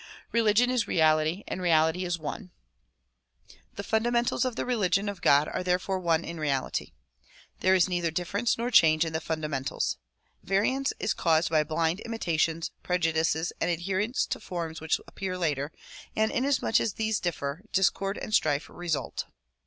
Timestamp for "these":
16.93-17.19